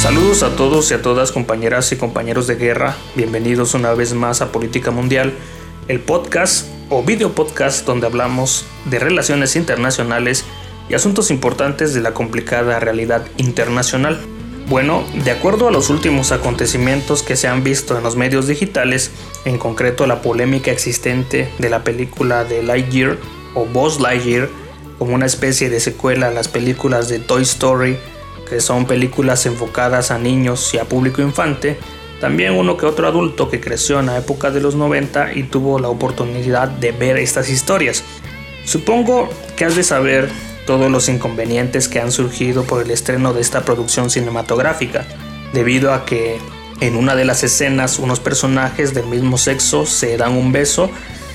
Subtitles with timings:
[0.00, 4.40] Saludos a todos y a todas compañeras y compañeros de guerra, bienvenidos una vez más
[4.40, 5.34] a Política Mundial,
[5.88, 10.46] el podcast o video podcast donde hablamos de relaciones internacionales
[10.88, 14.18] y asuntos importantes de la complicada realidad internacional.
[14.68, 19.10] Bueno, de acuerdo a los últimos acontecimientos que se han visto en los medios digitales,
[19.44, 23.18] en concreto la polémica existente de la película de Lightyear
[23.54, 24.48] o Buzz Lightyear,
[24.98, 27.98] como una especie de secuela a las películas de Toy Story
[28.50, 31.78] que son películas enfocadas a niños y a público infante,
[32.20, 35.78] también uno que otro adulto que creció en la época de los 90 y tuvo
[35.78, 38.02] la oportunidad de ver estas historias.
[38.64, 40.28] Supongo que has de saber
[40.66, 45.06] todos los inconvenientes que han surgido por el estreno de esta producción cinematográfica,
[45.54, 46.38] debido a que
[46.80, 50.90] en una de las escenas unos personajes del mismo sexo se dan un beso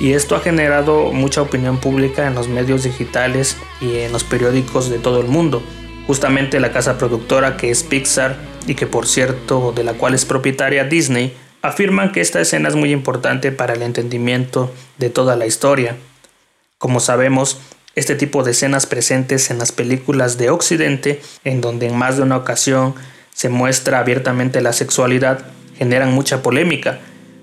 [0.00, 4.90] y esto ha generado mucha opinión pública en los medios digitales y en los periódicos
[4.90, 5.62] de todo el mundo.
[6.06, 10.24] Justamente la casa productora que es Pixar y que por cierto de la cual es
[10.24, 15.46] propietaria Disney, afirman que esta escena es muy importante para el entendimiento de toda la
[15.46, 15.96] historia.
[16.78, 17.58] Como sabemos,
[17.96, 22.22] este tipo de escenas presentes en las películas de Occidente, en donde en más de
[22.22, 22.94] una ocasión
[23.32, 27.00] se muestra abiertamente la sexualidad, generan mucha polémica,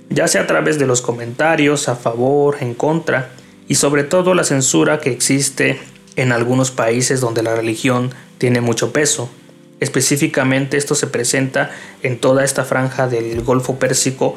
[0.09, 3.31] ya sea a través de los comentarios a favor, en contra,
[3.67, 5.79] y sobre todo la censura que existe
[6.15, 8.11] en algunos países donde la religión
[8.43, 9.29] tiene mucho peso.
[9.79, 14.35] Específicamente esto se presenta en toda esta franja del Golfo Pérsico,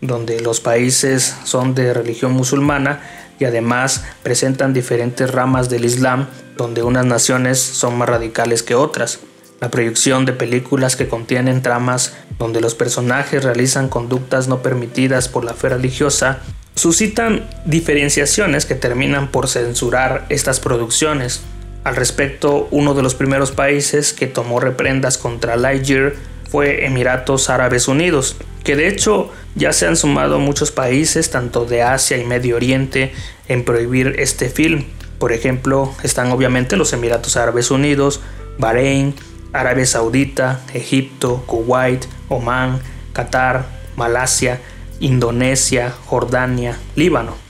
[0.00, 3.00] donde los países son de religión musulmana
[3.40, 9.18] y además presentan diferentes ramas del Islam, donde unas naciones son más radicales que otras.
[9.60, 15.42] La proyección de películas que contienen tramas donde los personajes realizan conductas no permitidas por
[15.42, 16.42] la fe religiosa
[16.76, 21.42] suscitan diferenciaciones que terminan por censurar estas producciones.
[21.84, 26.14] Al respecto, uno de los primeros países que tomó reprendas contra Lightyear
[26.50, 31.82] fue Emiratos Árabes Unidos, que de hecho ya se han sumado muchos países, tanto de
[31.82, 33.12] Asia y Medio Oriente,
[33.48, 34.84] en prohibir este film.
[35.18, 38.20] Por ejemplo, están obviamente los Emiratos Árabes Unidos,
[38.58, 39.14] Bahrein,
[39.52, 42.80] Arabia Saudita, Egipto, Kuwait, Omán,
[43.12, 43.66] Qatar,
[43.96, 44.60] Malasia,
[45.00, 47.47] Indonesia, Jordania, Líbano.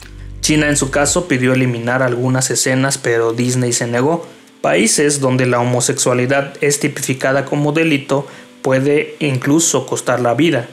[0.49, 4.27] China en su caso pidió eliminar algunas escenas pero Disney se negó.
[4.63, 8.27] Países donde la homosexualidad es tipificada como delito
[8.63, 10.67] puede incluso costar la vida.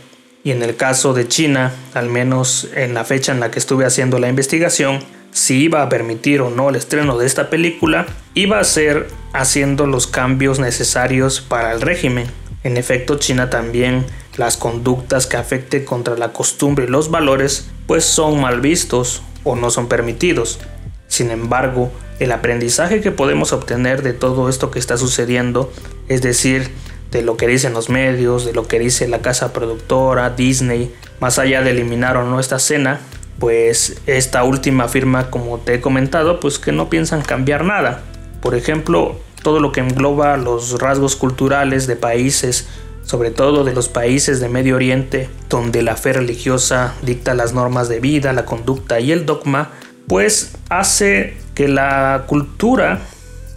[0.46, 3.84] Y en el caso de China, al menos en la fecha en la que estuve
[3.84, 5.00] haciendo la investigación,
[5.32, 9.88] si iba a permitir o no el estreno de esta película, iba a ser haciendo
[9.88, 12.28] los cambios necesarios para el régimen.
[12.64, 14.06] En efecto, China también
[14.38, 19.56] las conductas que afecten contra la costumbre y los valores pues son mal vistos o
[19.56, 20.60] no son permitidos.
[21.08, 25.72] Sin embargo, el aprendizaje que podemos obtener de todo esto que está sucediendo,
[26.10, 26.72] es decir,
[27.12, 31.40] de lo que dicen los medios, de lo que dice la casa productora, Disney, más
[31.40, 33.00] allá de eliminar o no esta escena,
[33.40, 38.02] pues esta última afirma, como te he comentado, pues que no piensan cambiar nada.
[38.42, 42.68] Por ejemplo, todo lo que engloba los rasgos culturales de países
[43.06, 47.88] sobre todo de los países de Medio Oriente, donde la fe religiosa dicta las normas
[47.88, 49.72] de vida, la conducta y el dogma,
[50.08, 53.00] pues hace que la cultura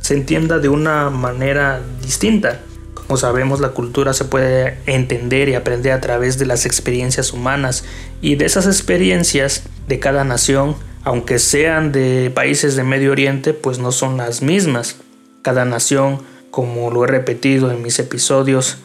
[0.00, 2.60] se entienda de una manera distinta.
[2.94, 7.84] Como sabemos, la cultura se puede entender y aprender a través de las experiencias humanas
[8.20, 13.78] y de esas experiencias de cada nación, aunque sean de países de Medio Oriente, pues
[13.78, 14.96] no son las mismas.
[15.40, 16.20] Cada nación,
[16.50, 18.78] como lo he repetido en mis episodios,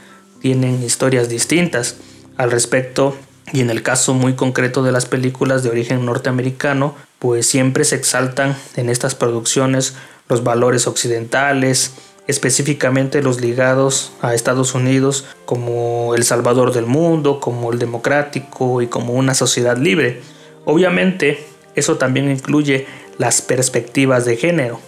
[0.43, 1.95] tienen historias distintas
[2.35, 3.15] al respecto
[3.53, 7.95] y en el caso muy concreto de las películas de origen norteamericano, pues siempre se
[7.95, 9.95] exaltan en estas producciones
[10.27, 11.93] los valores occidentales,
[12.27, 18.87] específicamente los ligados a Estados Unidos como el salvador del mundo, como el democrático y
[18.87, 20.19] como una sociedad libre.
[20.65, 21.41] Obviamente,
[21.75, 22.85] eso también incluye
[23.17, 24.81] las perspectivas de género,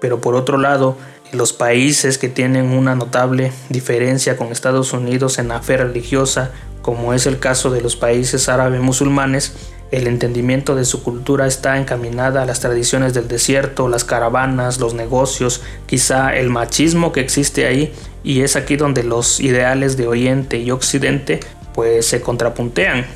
[0.00, 0.96] pero por otro lado,
[1.32, 6.52] los países que tienen una notable diferencia con Estados Unidos en la fe religiosa,
[6.82, 9.54] como es el caso de los países árabes musulmanes,
[9.92, 14.94] el entendimiento de su cultura está encaminada a las tradiciones del desierto, las caravanas, los
[14.94, 17.92] negocios, quizá el machismo que existe ahí,
[18.24, 21.40] y es aquí donde los ideales de Oriente y Occidente
[21.72, 23.06] pues se contrapuntean.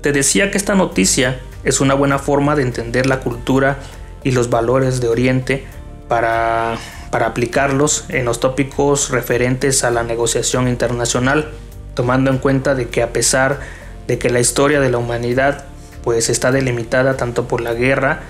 [0.00, 3.78] Te decía que esta noticia es una buena forma de entender la cultura
[4.24, 5.66] y los valores de Oriente
[6.08, 6.78] para
[7.10, 11.50] para aplicarlos en los tópicos referentes a la negociación internacional,
[11.94, 13.60] tomando en cuenta de que a pesar
[14.06, 15.64] de que la historia de la humanidad
[16.02, 18.20] pues está delimitada tanto por la guerra,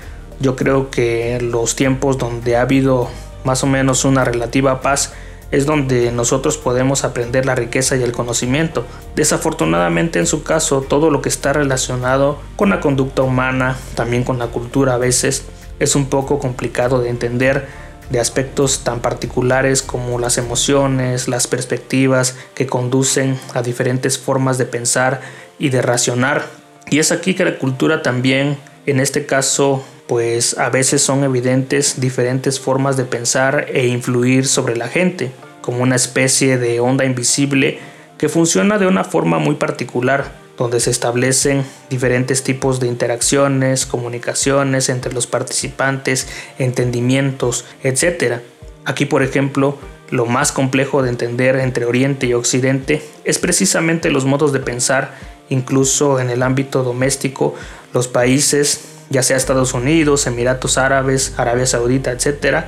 [0.40, 3.08] yo creo que los tiempos donde ha habido
[3.44, 5.12] más o menos una relativa paz
[5.50, 8.84] es donde nosotros podemos aprender la riqueza y el conocimiento.
[9.14, 14.38] Desafortunadamente en su caso todo lo que está relacionado con la conducta humana, también con
[14.38, 15.44] la cultura a veces,
[15.78, 17.68] es un poco complicado de entender
[18.10, 24.66] de aspectos tan particulares como las emociones, las perspectivas que conducen a diferentes formas de
[24.66, 25.20] pensar
[25.58, 26.46] y de racionar.
[26.90, 32.00] Y es aquí que la cultura también, en este caso, pues a veces son evidentes
[32.00, 37.80] diferentes formas de pensar e influir sobre la gente, como una especie de onda invisible
[38.18, 44.88] que funciona de una forma muy particular donde se establecen diferentes tipos de interacciones, comunicaciones
[44.88, 48.40] entre los participantes, entendimientos, etc.
[48.84, 49.78] Aquí, por ejemplo,
[50.10, 55.14] lo más complejo de entender entre Oriente y Occidente es precisamente los modos de pensar,
[55.48, 57.54] incluso en el ámbito doméstico,
[57.92, 62.64] los países, ya sea Estados Unidos, Emiratos Árabes, Arabia Saudita, etc.,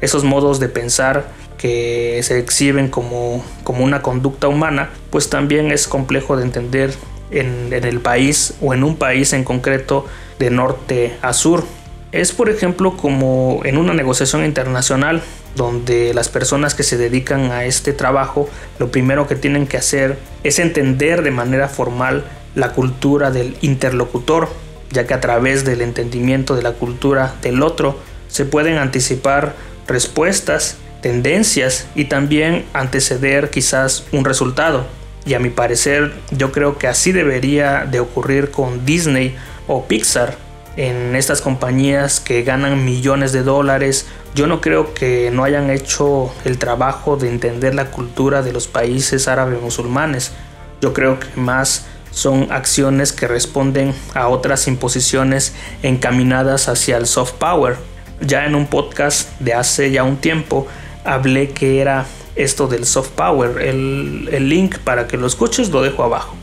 [0.00, 1.28] esos modos de pensar
[1.58, 6.94] que se exhiben como, como una conducta humana, pues también es complejo de entender
[7.30, 10.06] en, el país o en un país en concreto
[10.38, 11.64] de norte a sur.
[12.12, 15.22] Es por ejemplo como en una negociación internacional
[15.54, 18.48] donde las personas que se dedican a este trabajo
[18.78, 22.24] lo primero que tienen que hacer es entender de manera formal
[22.54, 24.48] la cultura del interlocutor,
[24.90, 27.98] ya que a través del entendimiento de la cultura del otro
[28.28, 29.54] se pueden anticipar
[29.86, 34.86] respuestas, tendencias y también anteceder quizás un resultado.
[35.26, 39.36] Y a mi parecer yo creo que así debería de ocurrir con Disney
[39.66, 40.36] o Pixar
[40.76, 44.06] en estas compañías que ganan millones de dólares.
[44.34, 48.66] Yo no creo que no hayan hecho el trabajo de entender la cultura de los
[48.66, 50.32] países árabes musulmanes.
[50.80, 57.34] Yo creo que más son acciones que responden a otras imposiciones encaminadas hacia el soft
[57.34, 57.76] power.
[58.20, 60.66] Ya en un podcast de hace ya un tiempo
[61.04, 63.60] hablé que era esto del soft power.
[63.60, 66.34] El, link para que lo escuches lo dejo abajo.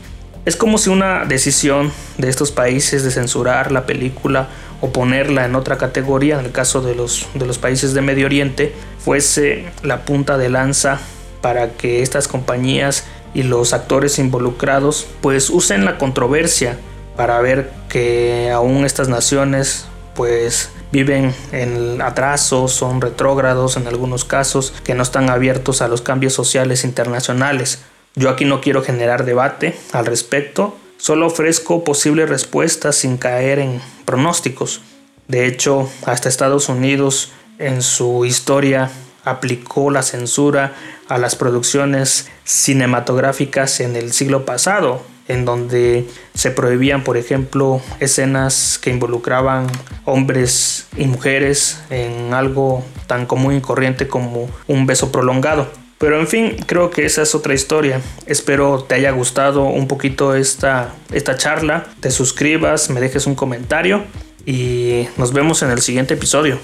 [0.44, 4.48] Es como si una decisión de estos países de censurar la película
[4.80, 8.26] o ponerla en otra categoría, en el caso de los, de los países de Medio
[8.26, 11.00] Oriente, fuese la punta de lanza
[11.42, 13.04] para que estas compañías
[13.34, 16.78] y los actores involucrados pues usen la controversia
[17.16, 24.72] para ver que aún estas naciones pues viven en atrasos, son retrógrados en algunos casos,
[24.84, 27.80] que no están abiertos a los cambios sociales internacionales.
[28.14, 33.80] Yo aquí no quiero generar debate al respecto, solo ofrezco posibles respuestas sin caer en
[34.04, 34.80] pronósticos.
[35.28, 38.90] De hecho, hasta Estados Unidos en su historia
[39.24, 40.74] aplicó la censura
[41.08, 48.78] a las producciones cinematográficas en el siglo pasado, en donde se prohibían, por ejemplo, escenas
[48.82, 49.66] que involucraban
[50.04, 55.68] hombres y mujeres en algo tan común y corriente como un beso prolongado.
[55.98, 58.00] Pero en fin, creo que esa es otra historia.
[58.26, 61.86] Espero te haya gustado un poquito esta, esta charla.
[62.00, 64.04] Te suscribas, me dejes un comentario
[64.46, 66.58] y nos vemos en el siguiente episodio.